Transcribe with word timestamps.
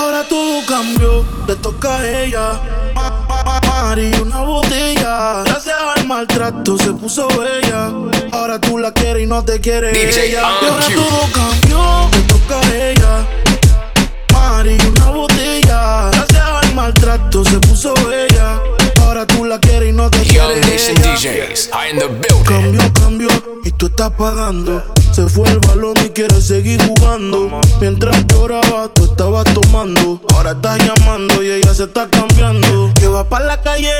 Ahora 0.00 0.24
todo 0.28 0.66
cambió, 0.66 1.24
le 1.46 1.56
toca 1.56 1.96
a 1.96 2.08
ella. 2.08 2.60
Mari, 3.66 4.12
una 4.20 4.40
botella. 4.42 5.42
Gracias 5.44 5.76
al 5.96 6.06
maltrato 6.06 6.76
se 6.78 6.92
puso 6.92 7.28
bella. 7.28 7.92
Ahora 8.32 8.60
tú 8.60 8.78
la 8.78 8.92
quieres 8.92 9.22
y 9.22 9.26
no 9.26 9.44
te 9.44 9.60
quiere 9.60 9.90
ella. 9.90 10.26
Y 10.26 10.34
ahora 10.66 10.86
todo 10.94 11.28
cambió, 11.32 12.10
le 12.12 12.20
toca 12.22 12.60
a 12.60 12.76
ella. 12.76 13.26
Mari, 14.32 14.78
una 14.88 15.10
botella. 15.10 16.10
Gracias 16.12 16.44
al 16.62 16.74
maltrato 16.74 17.44
se 17.44 17.58
puso 17.60 17.94
bella. 18.06 18.60
Ahora 19.08 19.26
tú 19.26 19.46
la 19.46 19.58
quieres 19.58 19.88
y 19.88 19.92
no 19.92 20.10
te 20.10 20.18
quiere 20.18 20.60
ella. 20.60 21.48
Cambio, 22.44 22.92
cambio 22.92 23.28
y 23.64 23.70
tú 23.70 23.86
estás 23.86 24.10
pagando. 24.10 24.84
Se 25.12 25.26
fue 25.30 25.48
el 25.48 25.60
balón 25.60 25.94
y 26.04 26.10
quiere 26.10 26.38
seguir 26.42 26.78
jugando. 26.86 27.58
Mientras 27.80 28.26
lloraba, 28.26 28.92
tú 28.92 29.06
estabas 29.06 29.44
tomando. 29.54 30.20
Ahora 30.34 30.50
estás 30.50 30.78
llamando 30.84 31.42
y 31.42 31.52
ella 31.52 31.72
se 31.72 31.84
está 31.84 32.06
cambiando. 32.10 32.92
Que 33.00 33.08
va 33.08 33.26
para 33.26 33.46
la 33.46 33.62
calle 33.62 33.90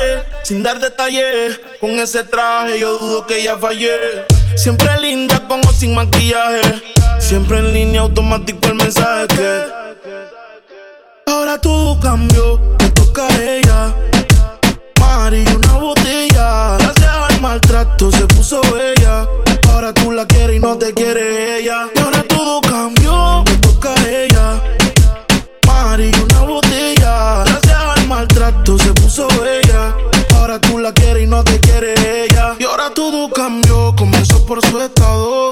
sin 0.45 0.63
dar 0.63 0.79
detalles. 0.79 1.59
Con 1.81 1.93
ese 1.93 2.25
traje 2.25 2.79
yo 2.79 2.99
dudo 2.99 3.27
que 3.27 3.41
ella 3.41 3.57
fallé. 3.57 4.27
Siempre 4.57 4.91
linda 5.01 5.43
con 5.49 5.67
o 5.67 5.73
sin 5.73 5.95
maquillaje. 5.95 6.83
Siempre 7.19 7.61
en 7.61 7.73
línea 7.73 8.03
automático 8.03 8.61
el 8.69 8.75
mensaje 8.75 9.27
que. 9.29 9.63
Ahora 11.27 11.59
todo 11.59 11.99
cambió, 11.99 12.61
me 12.79 12.91
toca 12.91 13.27
a 13.27 13.43
ella. 13.43 13.95
Mari, 15.29 15.45
una 15.55 15.75
botella. 15.75 16.79
Gracias 16.79 17.15
al 17.29 17.41
maltrato 17.43 18.11
se 18.11 18.27
puso 18.29 18.63
bella. 18.73 19.29
Ahora 19.69 19.93
tú 19.93 20.11
la 20.11 20.25
quieres 20.25 20.57
y 20.57 20.59
no 20.59 20.79
te 20.79 20.95
quiere 20.95 21.59
ella. 21.59 21.87
Y 21.95 21.99
ahora 22.01 22.23
todo 22.23 22.63
cambió, 22.63 23.45
me 23.45 23.57
toca 23.59 23.93
a 23.93 24.09
ella. 24.09 24.63
Mari, 25.67 26.11
una 26.25 26.41
botella. 26.45 27.45
Gracias 27.45 27.77
al 27.77 28.07
maltrato 28.07 28.79
se 28.79 28.91
puso 28.95 29.29
bella. 29.43 29.95
Ahora 30.35 30.59
tú 30.63 30.79
la 30.79 30.95
quieres 30.95 31.25
y 31.25 31.27
no 31.27 31.45
te 31.45 31.61
quiere 31.61 31.93
ella. 32.25 32.55
Y 32.59 32.65
ahora 32.65 32.89
todo 32.95 33.31
cambió, 33.31 33.95
comenzó 33.99 34.47
por 34.47 34.65
su 34.65 34.81
estado. 34.81 35.48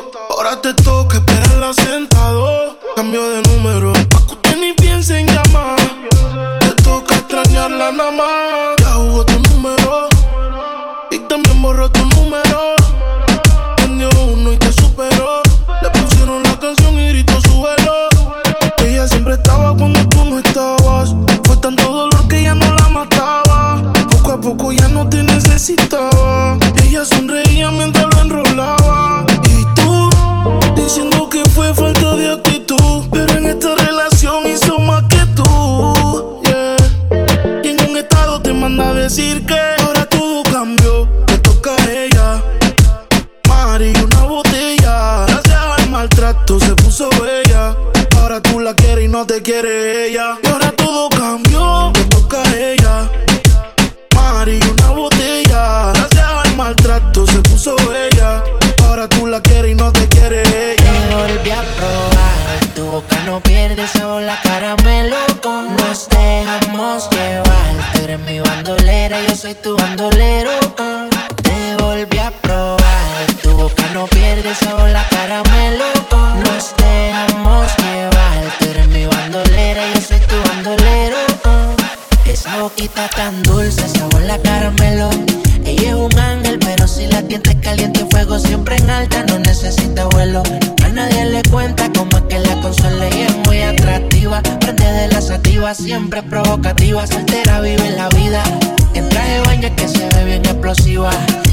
La 95.67 95.75
sativa, 95.75 95.75
siempre 95.75 96.23
provocativa. 96.23 97.07
Soltera 97.07 97.61
vive 97.61 97.91
la 97.91 98.09
vida. 98.11 98.43
En 98.95 99.09
traje 99.09 99.33
de 99.33 99.41
baño 99.41 99.77
que 99.77 99.89
se 99.89 100.07
ve 100.15 100.25
bien 100.25 100.45
explosiva. 100.45 101.11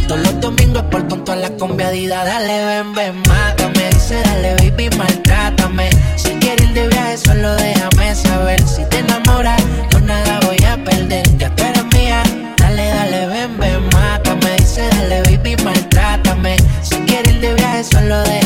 Todos 0.07 0.21
los 0.21 0.39
domingos 0.39 0.83
por 0.91 1.07
tonto 1.07 1.31
a 1.31 1.35
la 1.35 1.49
conviadida. 1.57 2.23
Dale, 2.23 2.65
ven, 2.65 2.93
ven, 2.93 3.15
mátame. 3.27 3.89
Dice, 3.89 4.21
dale, 4.23 4.55
baby, 4.55 4.89
maltrátame. 4.97 5.89
Si 6.15 6.29
quieres 6.39 6.67
ir 6.67 6.73
de 6.73 6.87
viaje, 6.89 7.17
solo 7.17 7.55
déjame 7.55 8.15
saber. 8.15 8.61
Si 8.67 8.85
te 8.85 8.99
enamoras, 8.99 9.61
no 9.91 9.99
nada 10.01 10.39
voy 10.45 10.63
a 10.63 10.77
perder. 10.83 11.25
Ya 11.37 11.49
tú 11.55 11.63
eres 11.63 11.85
mía. 11.93 12.21
Dale, 12.57 12.87
dale, 12.89 13.27
ven, 13.27 13.57
ven, 13.57 13.83
mátame. 13.93 14.55
Dice, 14.57 14.87
dale, 14.89 15.21
baby, 15.23 15.55
maltrátame. 15.63 16.57
Si 16.81 16.95
quieres 17.07 17.33
ir 17.33 17.41
de 17.41 17.53
viaje, 17.55 17.83
solo 17.83 18.21
déjame 18.23 18.42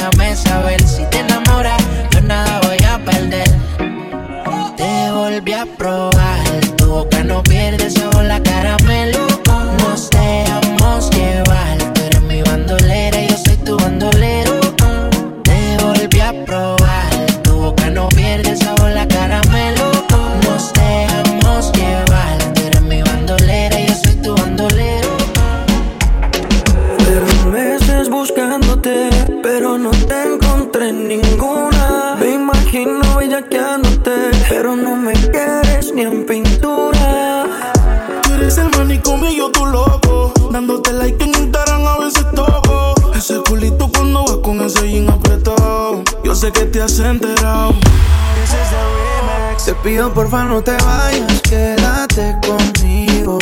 Pido 49.97 50.13
porfa 50.13 50.44
no 50.44 50.62
te 50.62 50.78
vayas, 50.84 51.41
quédate 51.41 52.35
conmigo. 52.46 53.40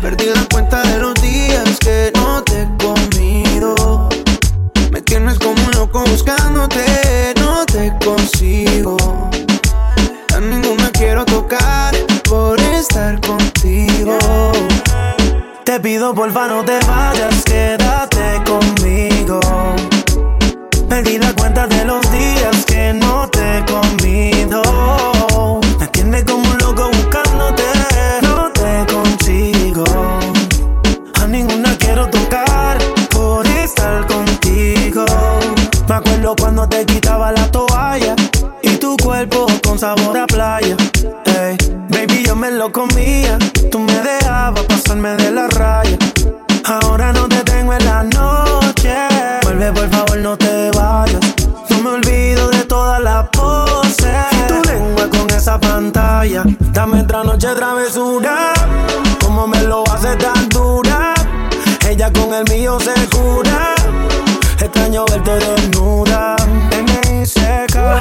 Perdí 0.00 0.24
la 0.34 0.42
cuenta 0.50 0.80
de 0.84 1.00
los 1.00 1.12
días 1.20 1.78
que 1.80 2.10
no 2.14 2.42
te 2.42 2.62
he 2.62 2.68
comido. 2.78 4.08
Me 4.90 5.02
tienes 5.02 5.38
como 5.38 5.62
un 5.66 5.70
loco 5.72 6.02
buscándote, 6.06 7.34
no 7.38 7.66
te 7.66 7.92
consigo. 8.02 8.31
Ahora 46.64 47.12
no 47.12 47.28
te 47.28 47.42
tengo 47.44 47.72
en 47.72 47.84
la 47.84 48.02
noche. 48.02 48.94
Vuelve, 49.42 49.72
por 49.72 49.88
favor, 49.90 50.18
no 50.18 50.36
te 50.36 50.70
vayas. 50.76 51.20
No 51.70 51.78
me 51.82 51.90
olvido 51.90 52.50
de 52.50 52.64
todas 52.64 53.00
las 53.02 53.28
esa 55.42 55.58
pantalla. 55.58 56.44
Dame 56.72 57.00
otra 57.00 57.24
noche 57.24 57.48
travesura. 57.56 58.52
Como 59.20 59.48
me 59.48 59.60
lo 59.64 59.82
hace 59.92 60.14
tan 60.14 60.48
dura. 60.50 61.14
Ella 61.88 62.12
con 62.12 62.32
el 62.32 62.44
mío 62.48 62.78
se 62.78 62.94
cura. 63.08 63.74
Extraño 64.60 65.04
verte 65.06 65.32
desnuda. 65.32 66.36
En 66.70 67.26
seca. 67.26 67.98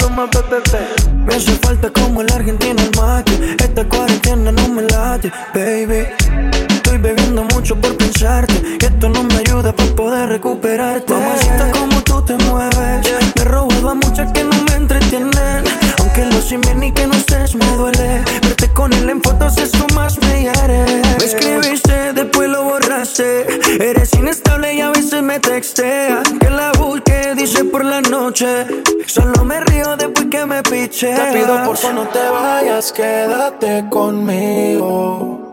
Me 1.25 1.35
hace 1.35 1.53
falta 1.63 1.89
como 1.89 2.21
el 2.21 2.31
argentino 2.31 2.79
el 2.79 2.91
mate. 2.95 3.56
Esta 3.57 3.89
cuarentena 3.89 4.51
no 4.51 4.68
me 4.68 4.83
late, 4.83 5.31
baby. 5.56 6.70
Estoy 6.91 7.09
bebiendo 7.09 7.43
mucho 7.55 7.79
por 7.79 7.95
pensarte. 7.95 8.53
Esto 8.85 9.07
no 9.07 9.23
me 9.23 9.35
ayuda 9.35 9.73
para 9.73 9.95
poder 9.95 10.27
recuperarte. 10.27 11.13
Mamacita, 11.13 11.71
como 11.71 12.01
tú 12.01 12.21
te 12.21 12.35
mueves. 12.43 13.07
Me 13.38 13.43
he 13.43 13.95
muchas 13.95 14.29
que 14.33 14.43
no 14.43 14.61
me 14.63 14.73
entretienen. 14.73 15.63
Aunque 15.99 16.25
lo 16.25 16.41
sin 16.41 16.59
bien 16.59 16.83
y 16.83 16.91
que 16.91 17.07
no 17.07 17.13
estés 17.13 17.55
me 17.55 17.65
duele. 17.77 18.21
Verte 18.41 18.73
con 18.73 18.91
él 18.91 19.09
en 19.09 19.23
fotos, 19.23 19.57
eso 19.57 19.88
más 19.95 20.19
me 20.19 20.41
hiere. 20.41 21.01
Me 21.17 21.23
escribiste, 21.23 22.11
después 22.11 22.49
lo 22.49 22.65
borraste. 22.65 23.45
Eres 23.79 24.13
inestable 24.13 24.73
y 24.73 24.81
a 24.81 24.89
veces 24.89 25.21
me 25.21 25.39
textea. 25.39 26.23
Que 26.41 26.49
la 26.49 26.73
busque, 26.73 27.35
dice 27.37 27.63
por 27.63 27.85
la 27.85 28.01
noche. 28.01 28.67
Solo 29.05 29.45
me 29.45 29.61
río 29.61 29.95
después 29.95 30.27
que 30.29 30.45
me 30.45 30.61
piche. 30.61 31.15
Te 31.15 31.39
pido 31.39 31.63
por 31.63 31.77
favor 31.77 32.03
no 32.03 32.09
te 32.09 32.19
vayas, 32.29 32.91
quédate 32.91 33.85
conmigo. 33.89 35.51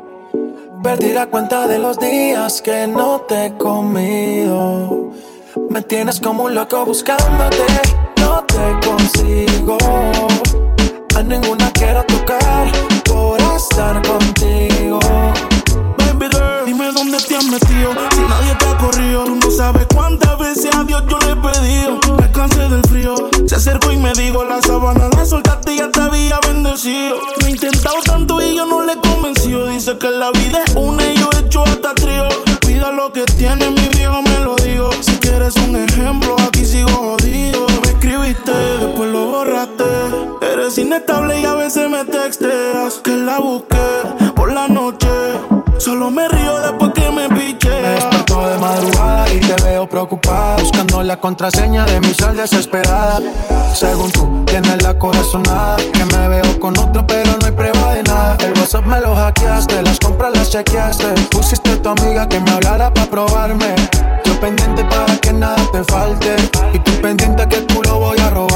Perdí 0.82 1.12
la 1.12 1.26
cuenta 1.26 1.66
de 1.66 1.78
los 1.78 1.98
días 1.98 2.62
que 2.62 2.86
no 2.86 3.22
te 3.22 3.46
he 3.46 3.56
comido. 3.56 5.10
Me 5.70 5.82
tienes 5.82 6.20
como 6.20 6.44
un 6.44 6.54
loco 6.54 6.84
buscándote, 6.84 7.66
no 8.20 8.44
te 8.44 8.86
consigo. 8.86 9.76
A 11.16 11.22
ninguna 11.22 11.70
quiero 11.72 12.04
tocar 12.04 12.70
por 13.04 13.40
estar 13.56 14.00
contigo. 14.06 15.00
Baby 15.98 16.28
girl, 16.30 16.64
dime 16.64 16.92
dónde 16.92 17.18
te 17.18 17.36
has 17.36 17.44
metido. 17.44 17.90
Si 18.12 18.20
nadie 18.20 18.54
te 18.58 18.66
ha 18.66 18.76
corrido, 18.78 19.24
tú 19.24 19.34
no 19.34 19.50
sabes 19.50 19.86
cuántas 19.92 20.38
veces 20.38 20.74
a 20.76 20.84
Dios 20.84 21.02
yo 21.08 21.18
le 21.18 21.32
he 21.32 21.36
pedido. 21.36 21.98
Me 22.20 22.30
cansé 22.30 22.68
del 22.68 22.82
frío. 22.82 23.14
Se 23.46 23.56
acercó 23.56 23.90
y 23.90 23.96
me 23.96 24.12
dijo: 24.12 24.44
La 24.44 24.62
sábana 24.62 25.08
la 25.16 25.24
soltaste 25.26 25.74
y 25.74 25.78
ya 25.78 25.90
te 25.90 26.00
había 26.00 26.38
bendecido. 26.46 27.16
Me 27.40 27.48
he 27.48 27.50
intentado 27.50 27.96
tanto 28.04 28.40
y 28.40 28.54
yo 28.54 28.64
no 28.64 28.84
le 28.84 28.92
he. 28.92 29.17
Que 29.96 30.10
la 30.10 30.30
vida 30.32 30.62
es 30.66 30.74
una 30.76 31.02
y 31.02 31.16
yo 31.16 31.30
he 31.32 31.46
hecho 31.46 31.64
hasta 31.64 31.94
trío. 31.94 32.28
Cuida 32.62 32.92
lo 32.92 33.10
que 33.10 33.24
tiene, 33.24 33.70
mi 33.70 33.88
viejo 33.96 34.20
me 34.20 34.38
lo 34.40 34.54
digo. 34.56 34.90
Si 35.00 35.12
quieres 35.12 35.56
un 35.56 35.76
ejemplo, 35.76 36.36
aquí 36.46 36.66
sigo 36.66 36.90
jodido. 36.90 37.66
Me 37.82 37.88
escribiste, 37.88 38.52
después 38.52 39.10
lo 39.10 39.30
borraste. 39.30 39.84
Eres 40.42 40.76
inestable 40.76 41.40
y 41.40 41.46
a 41.46 41.54
veces 41.54 41.88
me 41.88 42.04
texteas. 42.04 43.00
Que 43.02 43.16
la 43.16 43.38
busqué 43.38 44.32
por 44.36 44.52
la 44.52 44.68
noche. 44.68 45.08
Solo 45.78 46.10
me 46.10 46.28
río 46.28 46.60
después 46.60 46.92
que 46.92 46.97
Buscando 49.90 51.02
la 51.02 51.18
contraseña 51.18 51.84
de 51.86 52.00
mi 52.00 52.12
sal 52.12 52.36
desesperada. 52.36 53.20
Según 53.74 54.10
tú, 54.12 54.44
tienes 54.44 54.82
la 54.82 54.98
corazonada. 54.98 55.76
Que 55.76 56.04
me 56.04 56.28
veo 56.28 56.60
con 56.60 56.78
otro, 56.78 57.06
pero 57.06 57.32
no 57.40 57.46
hay 57.46 57.52
prueba 57.52 57.94
de 57.94 58.02
nada. 58.02 58.36
El 58.40 58.52
WhatsApp 58.52 58.84
me 58.84 59.00
lo 59.00 59.14
hackeaste, 59.14 59.82
las 59.82 59.98
compras 59.98 60.32
las 60.34 60.50
chequeaste. 60.50 61.06
Pusiste 61.30 61.70
a 61.70 61.82
tu 61.82 61.88
amiga 61.88 62.28
que 62.28 62.38
me 62.38 62.50
hablara 62.50 62.92
para 62.92 63.10
probarme. 63.10 63.74
Yo 64.24 64.38
pendiente 64.40 64.84
para 64.84 65.16
que 65.16 65.32
nada 65.32 65.56
te 65.72 65.82
falte. 65.84 66.36
Y 66.74 66.78
tú 66.80 66.92
pendiente 67.00 67.48
que 67.48 67.62
tú 67.62 67.82
lo 67.82 67.98
voy 67.98 68.18
a 68.18 68.30
robarme. 68.30 68.47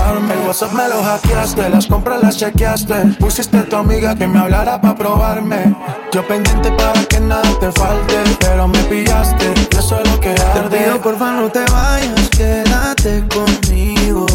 WhatsApp 0.52 0.72
me 0.74 0.86
lo 0.86 1.02
hackeaste, 1.02 1.70
las 1.70 1.86
compras 1.86 2.22
las 2.22 2.36
chequeaste. 2.36 3.16
Pusiste 3.18 3.56
a 3.56 3.64
tu 3.64 3.74
amiga 3.74 4.14
que 4.14 4.26
me 4.26 4.38
hablara 4.38 4.78
para 4.78 4.94
probarme. 4.94 5.74
Yo 6.12 6.28
pendiente 6.28 6.70
para 6.72 7.02
que 7.04 7.20
nada 7.20 7.58
te 7.58 7.72
falte. 7.72 8.16
Pero 8.38 8.68
me 8.68 8.78
pillaste, 8.80 9.46
y 9.72 9.76
eso 9.78 9.98
es 9.98 10.10
lo 10.10 10.20
que 10.20 10.28
arde. 10.28 10.68
Te 10.68 10.84
pido 10.84 11.00
porfa 11.00 11.32
no 11.32 11.50
te 11.50 11.60
vayas, 11.60 12.28
quédate 12.36 13.24
conmigo. 13.28 14.26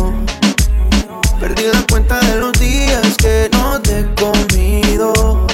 Perdí 1.39 1.65
la 1.71 1.83
cuenta 1.87 2.19
de 2.21 2.37
los 2.37 2.53
días 2.53 3.15
que 3.19 3.47
no 3.53 3.79
te 3.79 3.99
he 3.99 4.15
comido. 4.15 5.45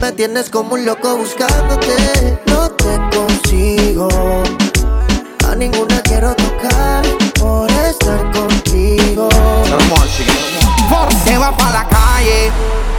Me 0.00 0.12
tienes 0.12 0.50
como 0.50 0.74
un 0.74 0.86
loco 0.86 1.16
buscándote, 1.16 2.38
no 2.46 2.70
te 2.70 2.96
consigo. 3.16 4.08
A 5.48 5.56
ninguna 5.56 6.00
quiero 6.02 6.32
tocar 6.36 7.02
por 7.40 7.68
estar 7.72 8.30
contigo. 8.30 9.28
Se 11.24 11.38
va 11.38 11.56
para 11.56 11.70
la 11.70 11.88
calle 11.88 12.50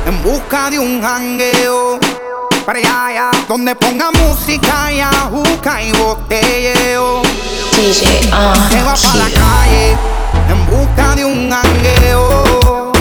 en 0.06 0.24
busca 0.24 0.70
de 0.70 0.80
un 0.80 1.02
jangueo. 1.02 2.00
Para 2.66 2.80
allá, 2.80 3.30
donde 3.46 3.76
ponga 3.76 4.10
música 4.12 4.90
y 4.90 5.02
ajuca 5.02 5.84
y 5.84 5.92
botelleo. 5.92 7.24
DJ 7.76 8.22
Se 8.70 8.84
va 8.84 8.96
para 8.96 9.16
la 9.16 9.30
calle 9.30 9.98
en 10.48 10.66
busca 10.68 11.14
de 11.16 11.26
un 11.26 11.52
jangueo. 11.52 12.94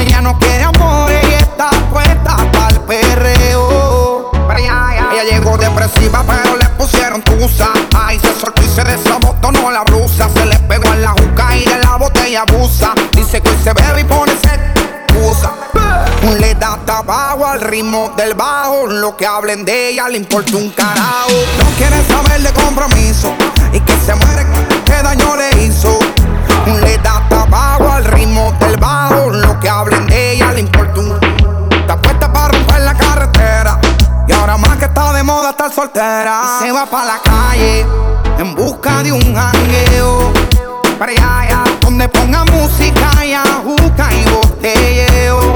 Ella 0.00 0.22
no 0.22 0.38
quiere 0.38 0.64
amor 0.64 1.10
y 1.10 1.34
está 1.34 1.68
puesta 1.92 2.36
para 2.52 2.68
el 2.70 2.80
perreo. 2.80 4.30
Para 4.46 4.60
allá. 4.60 5.08
Ella 5.12 5.24
llegó 5.24 5.58
depresiva, 5.58 6.24
pero 6.26 6.56
le 6.56 6.64
pusieron 6.70 7.20
tusa. 7.20 7.68
Ay, 7.94 8.18
se 8.18 8.40
soltó 8.40 8.62
y 8.62 8.68
se 8.68 8.82
desabotonó 8.82 9.70
la 9.70 9.84
botella 12.28 12.42
abusa. 12.42 12.94
Dice 13.12 13.40
que 13.40 13.48
hoy 13.48 13.56
se 13.62 13.72
bebe 13.72 14.00
y 14.00 14.04
pone 14.04 14.32
excusa. 14.32 15.52
Le 16.38 16.54
da 16.54 16.78
tabaco 16.84 17.46
al 17.46 17.60
ritmo 17.60 18.12
del 18.16 18.34
bajo. 18.34 18.86
Lo 18.86 19.16
que 19.16 19.26
hablen 19.26 19.64
de 19.64 19.90
ella 19.90 20.08
le 20.08 20.18
importa 20.18 20.56
un 20.56 20.70
carajo. 20.70 21.30
No 21.58 21.64
quiere 21.76 22.02
saber 22.04 22.42
de 22.42 22.52
compromiso. 22.52 23.34
Y 23.72 23.80
que 23.80 23.92
se 24.04 24.14
muere, 24.14 24.46
qué 24.84 25.02
daño 25.02 25.36
le 25.36 25.64
hizo. 25.64 25.98
Le 26.82 26.98
da 26.98 27.26
tabaco 27.28 27.90
al 27.90 28.04
ritmo 28.04 28.52
del 28.60 28.76
bajo. 28.76 29.30
Lo 29.30 29.58
que 29.60 29.68
hablen 29.68 30.06
de 30.06 30.32
ella 30.32 30.52
le 30.52 30.60
importa 30.60 31.00
un. 31.00 31.18
Está 31.72 31.96
puesta 31.96 32.32
para 32.32 32.48
romper 32.48 32.80
la 32.80 32.94
carretera. 32.94 33.80
Y 34.26 34.32
ahora 34.32 34.58
más 34.58 34.76
que 34.76 34.84
está 34.84 35.12
de 35.14 35.22
moda 35.22 35.50
estar 35.50 35.72
soltera. 35.72 36.42
Y 36.60 36.64
se 36.64 36.72
va 36.72 36.84
para 36.84 37.06
la 37.06 37.18
calle 37.22 37.86
en 38.38 38.54
busca 38.54 39.02
de 39.02 39.12
un 39.12 39.34
jangueo. 39.34 40.57
Allá, 41.00 41.40
allá, 41.40 41.64
donde 41.80 42.08
ponga 42.08 42.44
música 42.46 43.24
y 43.24 43.32
ajuca 43.32 44.08
y 44.12 44.24
botelleo. 44.30 45.54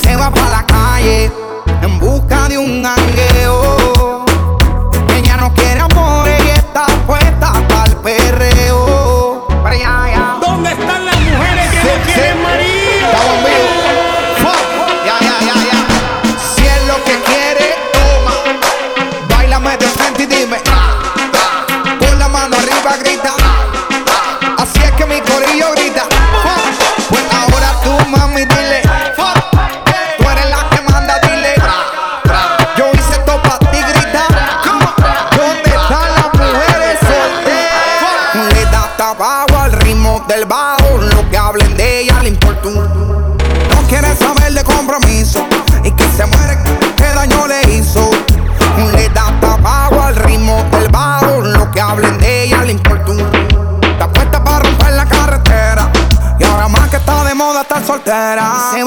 Se 0.00 0.16
va 0.16 0.30
para 0.30 0.50
la 0.50 0.66
calle 0.66 1.37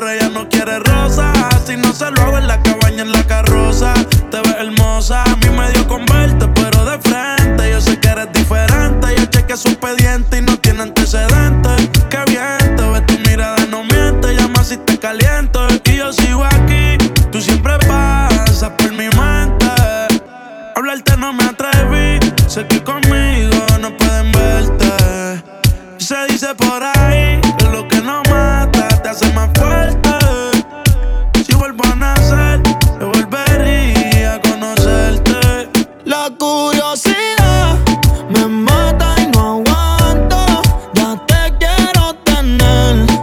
ella 0.06 0.28
no 0.28 0.48
quiere 0.48 0.78
rosas. 0.80 1.36
Si 1.66 1.76
no 1.76 1.92
se 1.92 2.10
lo 2.10 2.22
hago 2.22 2.38
en 2.38 2.46
la 2.46 2.62
cabaña, 2.62 3.02
en 3.02 3.12
la 3.12 3.26
carroza. 3.26 3.94
Te 4.30 4.40
ves 4.40 4.56
hermosa, 4.58 5.24
a 5.24 5.36
mí 5.36 5.48
me 5.50 5.70
dio 5.72 5.86
con 5.88 6.04
verte, 6.06 6.46
pero 6.54 6.84
de 6.84 6.98
frente. 6.98 7.70
Yo 7.70 7.80
sé 7.80 7.98
que 7.98 8.08
eres 8.08 8.32
diferente. 8.32 9.14
Yo 9.16 9.24
chequeé 9.26 9.56
su 9.56 9.68
expediente 9.68 10.38
y 10.38 10.42
no 10.42 10.56
tiene 10.58 10.82
antecedentes. 10.82 11.88
none 42.56 43.17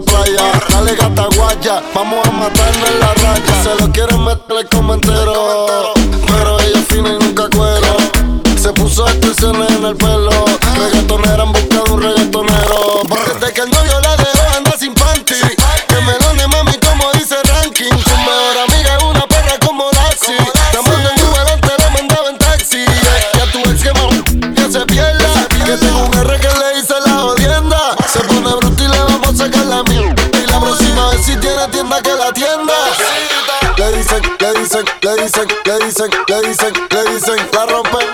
playa. 0.00 0.52
Dale 0.68 0.94
gata 0.94 1.28
guaya, 1.36 1.82
vamos 1.94 2.26
a 2.26 2.30
matarnos 2.30 2.88
en 2.88 3.00
la 3.00 3.14
raya. 3.14 3.62
Se 3.62 3.82
lo 3.82 3.90
quieren 3.92 4.24
meter 4.24 4.56
el 4.60 4.68
comentero, 4.68 5.92
pero 6.26 6.60
ella 6.60 6.82
fina 6.88 7.10
y 7.10 7.24
nunca 7.24 7.48
cuero. 7.50 7.96
Se 8.60 8.72
puso 8.72 9.06
extensiones 9.06 9.70
en 9.72 9.84
el 9.84 9.96
pelo, 9.96 10.30
reggaetonera 10.76 11.44
en 11.44 11.52
la 31.64 31.70
tienda 31.70 32.02
que 32.02 32.10
la 32.10 32.32
tienda. 32.32 32.74
Le 33.78 33.92
dicen, 33.92 34.22
le 34.38 34.54
dicen, 34.60 34.84
le 35.02 35.16
dicen, 35.16 35.48
le 35.64 35.78
dicen, 35.86 36.10
le 36.28 36.42
dicen, 36.42 36.72
le 36.90 37.04
dicen, 37.14 37.48
la 37.52 37.64
rompen. 37.66 38.06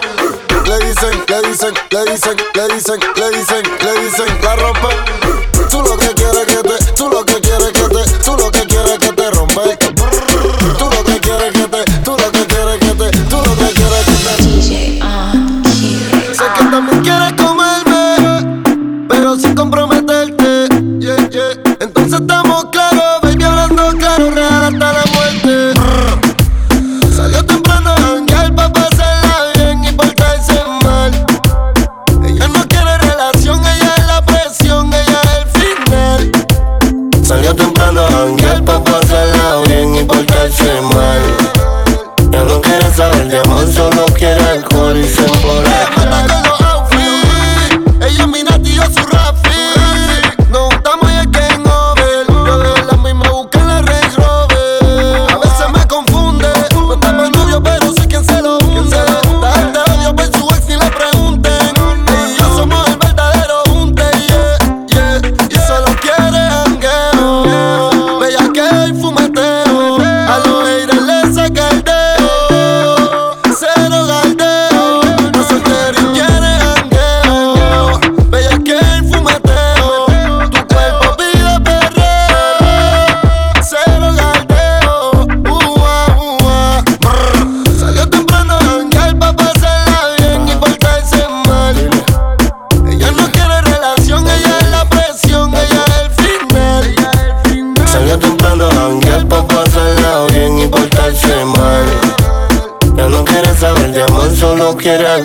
Le 0.67 0.79
dicen, 0.79 1.25
le 1.27 1.43
dicen, 1.49 1.75
le 1.91 2.05
dicen, 2.05 2.37
le 2.55 2.69
dicen, 2.69 3.01
le 3.17 3.31
dicen, 3.31 3.63
le 3.81 4.01
dicen, 4.05 4.41
la 4.43 4.55
rompen. 4.57 5.30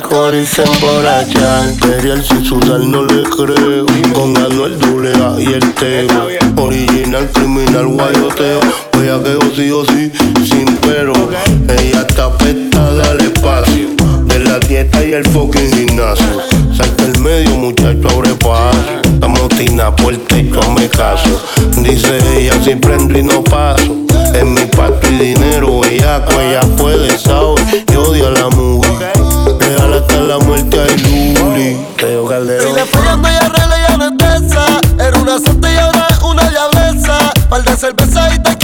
alcohol 0.05 0.35
y 0.35 0.45
se 0.45 0.63
emborracha. 0.63 1.69
Imperial 1.69 2.23
sin 2.23 2.43
sudar 2.43 2.79
no 2.79 3.03
le 3.03 3.23
creo. 3.23 3.85
Con 4.13 4.37
Anuel 4.37 4.77
Dulea 4.79 5.35
y 5.39 5.53
el 5.53 5.73
Teo. 5.73 6.07
Original, 6.57 7.29
criminal, 7.33 7.87
guayoteo. 7.87 8.59
Voy 8.93 9.07
a 9.09 9.21
que 9.23 9.55
sí 9.55 9.71
o 9.71 9.85
sí, 9.85 10.11
sin 10.45 10.77
pero. 10.77 11.13
Ella 11.67 12.05
está 12.07 12.25
afectada 12.25 13.11
al 13.11 13.21
espacio. 13.21 13.89
De 14.25 14.39
la 14.39 14.59
dieta 14.59 15.03
y 15.03 15.13
el 15.13 15.25
fucking 15.25 15.71
gimnasio. 15.71 16.41
Salta 16.75 17.05
el 17.05 17.19
medio, 17.19 17.55
muchacho, 17.55 18.07
abre 18.09 18.33
paso. 18.35 19.01
Estamos 19.03 19.49
tina 19.49 19.95
por 19.95 20.13
el 20.13 20.19
techo, 20.21 20.59
me 20.71 20.87
caso. 20.87 21.41
Dice 21.77 22.17
ella, 22.37 22.53
si 22.63 22.75
prendo 22.75 23.17
y 23.17 23.23
no 23.23 23.43
paso. 23.43 23.95
En 24.33 24.53
mi 24.53 24.65
pato 24.65 25.07
y 25.09 25.17
dinero, 25.17 25.81
ella, 25.85 26.25
ella 26.41 26.61
puede 26.77 27.17
par 37.55 37.63
de 37.63 37.77
cerveza 37.77 38.35
y 38.35 38.39
te 38.39 38.54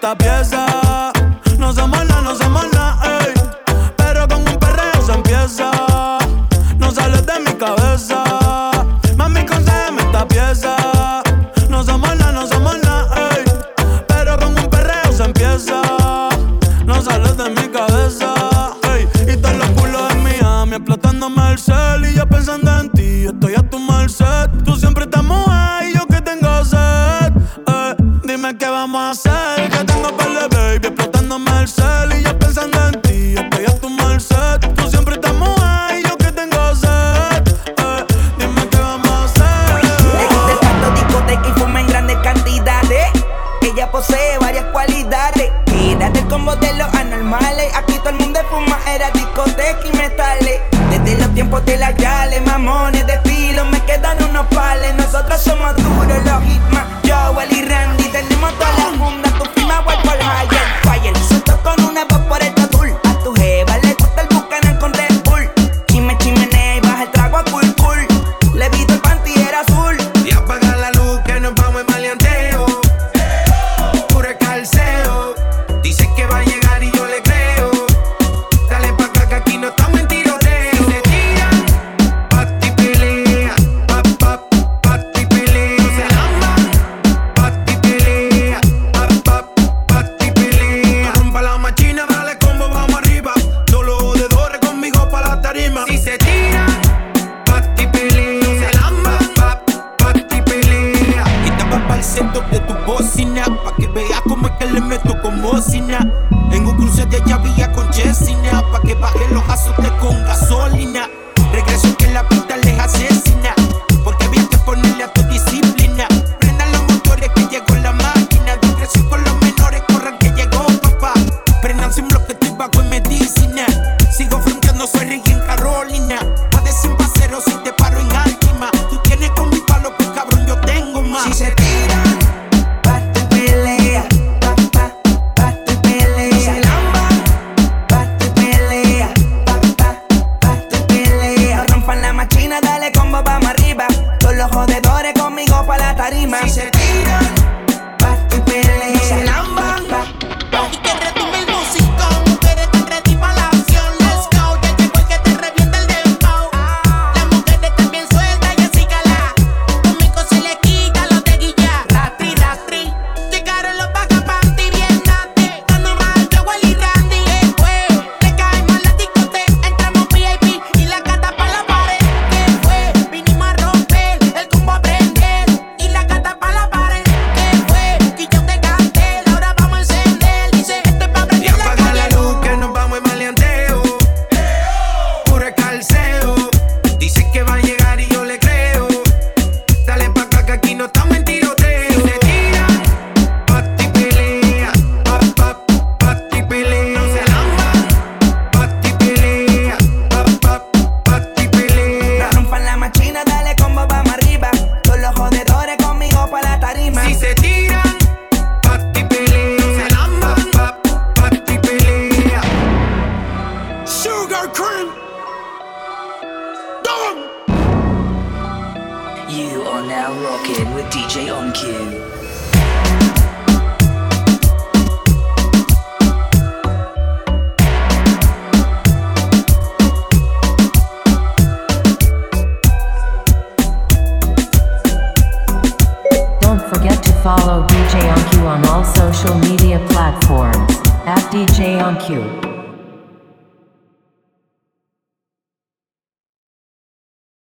Tá 0.00 0.12
esta 0.12 0.16
pieza 0.16 0.69
Hotel 51.60 51.82
Ayale, 51.82 52.40
mamones 52.40 53.06
de 53.06 53.12
estilo, 53.14 53.66
me 53.66 53.84
quedan 53.84 54.16
unos 54.22 54.46
pales. 54.46 54.94
Nosotros 54.94 55.40
somos 55.42 55.76
duros, 55.76 56.24
los 56.24 56.42
Hitman, 56.42 56.86
Joel 57.06 57.52
y 57.52 57.62
Randy. 57.62 57.99